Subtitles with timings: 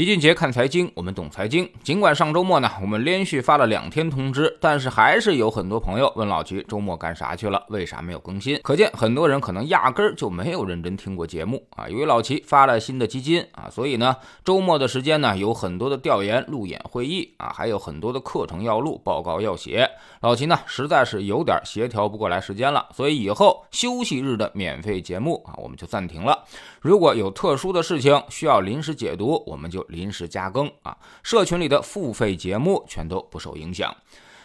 [0.00, 1.70] 齐俊杰看财经，我们懂财经。
[1.84, 8.58] 尽管上周末呢，我们连续发了两天通知，但是还是有很多朋友问老齐周末干啥去了，为啥没有更新？
[8.62, 11.86] 可见很多人可能压根儿就没有认真听过节目啊。
[11.86, 19.86] 由于老齐发了新的基金啊，所以呢，周末的时间呢，有很多的调研、路演、会议啊，还有很多的课程要录、报告要写。
[20.22, 26.42] 老齐呢，实在是有点协调不过来时间了，所以以后休息日的免费节目啊，我们就暂停了。
[26.80, 29.86] 如果有特殊的事情需要临时解读，我们就。
[29.90, 33.94] 临时加更啊，社群里的付费节目全都不受影响。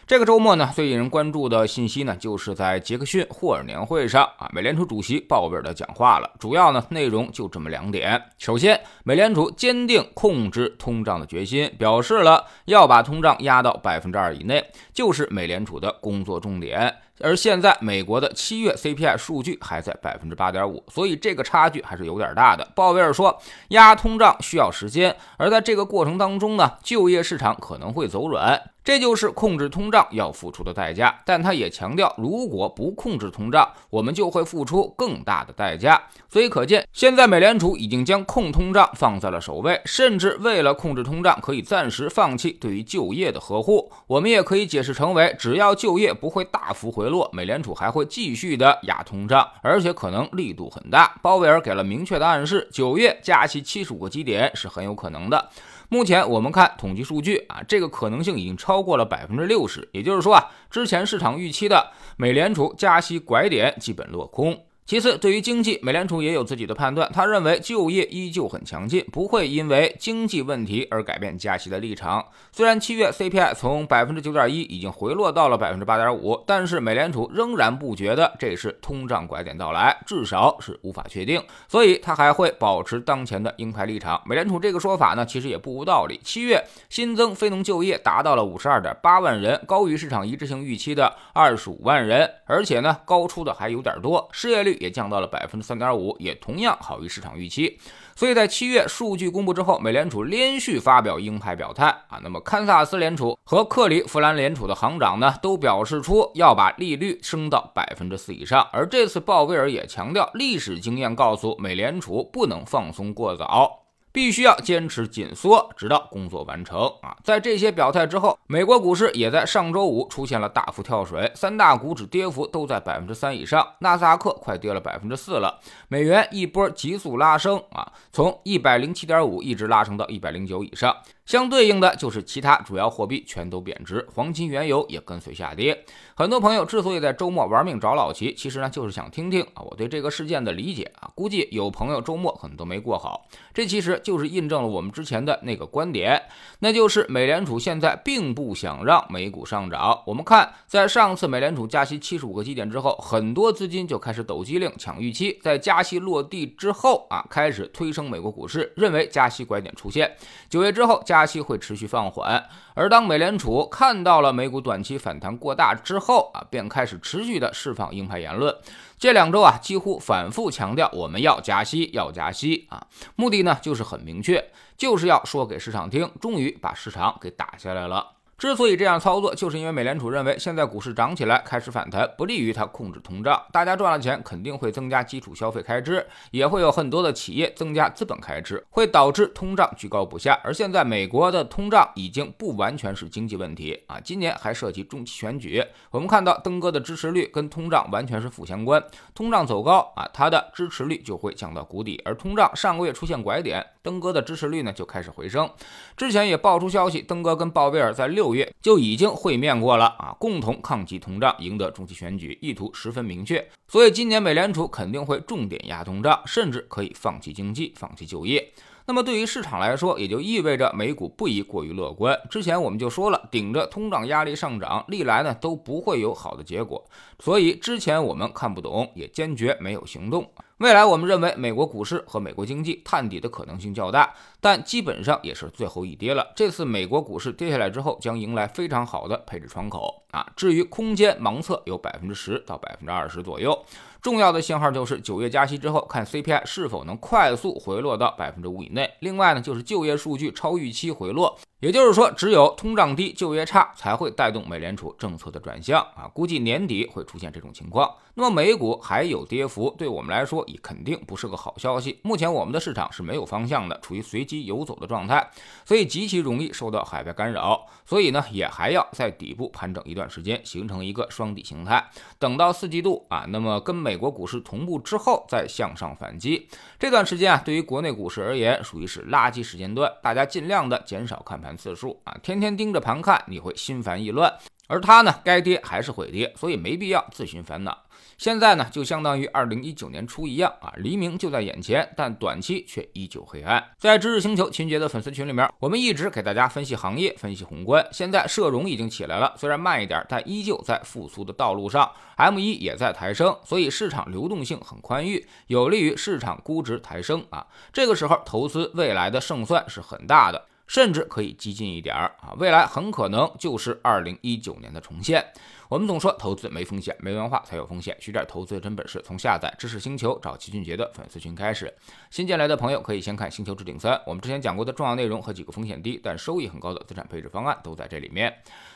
[0.08, 6.30] 这个周末呢，最引人关注的信息呢，就是在杰克逊霍尔年会上啊，美联储主席鲍威尔的讲话了。
[6.38, 16.96] 主要呢内容就这么两点：首先，美联储坚定控制通胀的决心，表示了要把通胀压到百分之二以内，就是美联储的工作重点。
[17.22, 22.68] 而现在，美国的七月 CPI 数据还在百分之八点五，所以这个差距还是有点大的。
[22.76, 28.62] 鲍威尔说，压通胀需要时间，而在这个过程当中呢，就业市场可能会走软。
[28.86, 36.00] 这就是控制通胀要付出的代价，但他也强调，如果不控制通胀，我们就会付出更大的代价。
[36.30, 43.92] 所以可见，现在美联储已经将控通胀放在了首位，甚至为了控制通胀，可以暂时放弃对于就业的呵护。
[44.06, 51.16] 我们也可以解释成为，只要就业不会大幅回落，美联储还会继续的压通胀，而且可能力度很大。
[51.24, 55.50] 鲍威尔给了明确的暗示，九月加息七十五个基点是很有可能的。
[55.90, 64.66] 目前我们看统计数据啊，这个可能性已经超过了百分之六十，也就是说啊，之前市场预期的美联储加息拐点基本落空。
[64.88, 67.10] 其次，对于经济，美联储也有自己的判断。
[67.12, 72.24] 他认为就业依旧很强劲，不会因为经济问题而改变加息的立场。
[72.52, 81.44] 虽然七月 CPI 从百分之九点一已经回落到了百分之八点五，但是美联储仍然不觉得这是通胀拐点到来，至少是无法确定。
[81.68, 84.22] 所以，他还会保持当前的鹰派立场。
[84.24, 86.22] 美联储这个说法呢，其实也不无道理。
[86.24, 94.30] 七月新增非农就业达到了五十二点八万人，高于市场一致性预期的二十五万人，而且呢，高出的还有点多。
[94.32, 94.75] 失业率。
[94.80, 97.80] 也降到了百分之三点五，也同样好于市场预期。
[98.16, 102.20] 所以在七月数据公布之后，美联储连续发表鹰派表态啊。
[102.24, 108.68] 那么堪萨斯联储和克里夫兰联储的行长呢，都表示出要把利率升到百分之四以上。
[108.72, 113.85] 而这次鲍威尔也强调，历史经验告诉美联储不能放松过早。
[114.16, 117.18] 必须要坚持紧缩，直到工作完成啊！
[117.22, 125.60] 在这些表态之后，美国股市也在上周五出现了大幅跳水，三大股指跌幅都在百分之三以上，纳斯达克快跌了百分之四了，
[125.90, 130.96] 美元一波急速拉升啊，从一百零七点五一直拉升到一百零九以上。
[131.26, 135.84] 相对应的就是其他主要货币全都贬值，黄金、原油也跟随下跌。
[136.14, 141.10] 很多朋友之所以在周末玩命找老齐，其实呢就是想听听啊我对这个事件的理解啊。
[141.16, 146.22] 估计有朋友周末可能都没过好，这其实就是印证了我们之前的那个观点，
[146.60, 150.04] 那就是美联储现在并不想让美股上涨。
[150.06, 160.16] 我们看，在上次美联储加息七十五个基点之后，很多资金就开始抖机灵抢预期，在加息落地之后啊，开始推升美国股市，认为加息拐点出现，
[160.48, 161.15] 九月之后加。
[161.16, 162.44] 加息会持续放缓，
[162.74, 168.54] 而当美联储看到了美股短期反弹过大之后啊，便开始持续的释放鹰派言论。
[169.00, 174.44] 这两周啊，几乎反复强调我们要加息，要加息啊，目的呢就是很明确，
[174.76, 178.06] 就是要说给市场听，终于把市场给打下来了。
[178.38, 183.42] 之所以这样操作，就是因为美联储认为现在股市涨起来开始反弹，不利于它控制通胀。
[183.54, 190.38] 大家赚了钱，肯定会增加基础消费开支，也会有很多的企业增加资本开支，会导致通胀居高不下。
[190.44, 195.64] 而现在美国的通胀已经不完全是经济问题啊，今年还涉及中期选举。
[195.90, 202.02] 我们看到登哥的支持率跟通胀完全是负相关，通胀走高啊，它的支持率就会降到谷底。
[202.04, 205.50] 而通胀上个月出现拐点，登哥的支持率呢就开始回升。
[205.96, 208.25] 之前也爆出消息，登哥跟鲍威尔在六。
[208.26, 213.48] 六月就已经会面过了啊，共同抗击通胀，赢得中期选举，意图十分明确。
[213.68, 218.52] 所以今年美联储肯定会重点压通胀，甚至可以放弃经济，放弃就业。
[218.88, 222.20] 那么对于市场来说，也就意味着美股不宜过于乐观。
[222.32, 226.84] 之前我们就说了，顶着通胀压力上涨，历来呢都不会有好的结果。
[227.20, 230.28] 所以之前我们看不懂，也坚决没有行动。
[230.60, 236.32] 未来我们认为美国股市和美国经济探底的可能性较大，但基本上也是最后一跌了。
[236.34, 240.26] 这次美国股市跌下来之后，将迎来非常好的配置窗口啊。
[240.34, 243.66] 至于空间盲测有百分之十到百分之二十左右。
[244.02, 248.90] 重要的信号就是九月加息之后，看 CPI 是否能快速回落到百分之五以内。
[249.00, 256.08] 另外呢，就是就业数据超预期回落，也就是说，只有通胀低、就业差才会带动美联储政策的转向啊。
[256.14, 257.94] 估计年底会出现这种情况。
[258.18, 262.00] 那么美股还有跌幅，对我们来说也肯定不是个好消息。
[262.02, 265.30] 目前我们的市场是没有方向的，处于随机游走的状态，
[265.66, 267.68] 所以极其容易受到海外干扰。
[267.86, 271.86] 所以呢，也还要在底部盘整一段时间，形成一个双底形态。
[272.18, 276.48] 等到四季度啊，那么跟美国股市同步之后再向上反击。
[276.80, 284.34] 这段时间啊，对于国内股市而言，属于是垃圾时间段，大家尽量的减少看盘次数啊，天天盯着盘看，你会心烦意乱。
[284.68, 287.84] 而它呢，该跌还是会跌，所以没必要自寻烦恼。
[288.18, 293.62] 现在呢，就相当于二零一九年初一样啊，黎明就在眼前，但短期却依旧黑暗。
[293.78, 297.86] 在知识星球秦杰的粉丝群里面，我们一直给大家分析行业、分析宏观。
[297.92, 301.92] 现在社融已经起来了，虽然慢一点，但依旧在复苏的道路上。
[302.16, 307.46] M 一也在抬升，所以市场流动性很宽裕，有利于市场估值抬升啊。
[307.74, 310.46] 这个时候投资未来的胜算是很大的。
[310.68, 315.26] 甚至可以激进一点啊，未来很可能就是二零一九年的重现。
[315.68, 317.98] 我们总说投资没风险，没文化才有风险。
[318.00, 321.74] 学点投资的真本事，从下载知识星球找齐俊杰的粉丝群开始。
[322.12, 328.32] 新进来的朋友可以先看《星球置顶三》，我们之前讲过的重要内容和几个风险低但收益很高的资产配置方案都在这里面。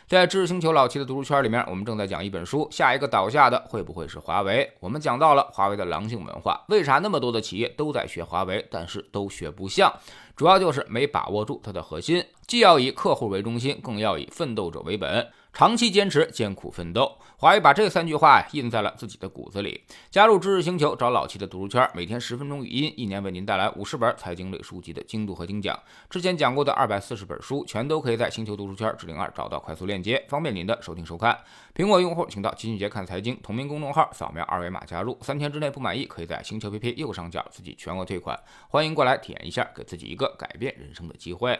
[0.08, 4.68] 在知识星球老齐的读书圈里面，我们正在讲一本书，下一个倒下的会不会是华为？
[4.80, 9.94] 我们讲到了华为的狼性文化，为啥那么多的企业都在学华为，但是都学不像？
[10.36, 15.28] 主要就是没把握住它的核心，既要以客户为中心，更要以奋斗者为本。
[15.52, 17.18] 长期坚持，艰苦奋斗。
[17.38, 19.82] 华为把这三句话印在了自己的骨子里。
[20.10, 25.78] 加入知识星球，找老七的读书圈，每天十分钟语音，一年为您带来五十本财经类书籍的精读和精讲。
[26.10, 31.38] 之前讲过的二百四十本书，全都可以在星球读书圈置顶二找到快速链接，方便您的收听收看。
[31.76, 35.18] 苹果用户请到金俊杰看财经同名公众号，扫描二维码加入。
[35.22, 38.40] 三天之内不满意，可以在星球 APP 右上角自己全额退款。
[38.70, 41.60] 欢迎过来体验一下，给自己一个改变人生的机会。